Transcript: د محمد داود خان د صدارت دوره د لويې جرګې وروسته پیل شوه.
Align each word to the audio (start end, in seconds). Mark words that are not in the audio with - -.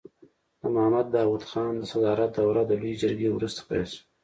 د 0.61 0.63
محمد 0.73 1.07
داود 1.15 1.43
خان 1.49 1.71
د 1.79 1.83
صدارت 1.91 2.29
دوره 2.37 2.63
د 2.65 2.71
لويې 2.81 2.99
جرګې 3.01 3.29
وروسته 3.31 3.61
پیل 3.69 3.85
شوه. 3.93 4.03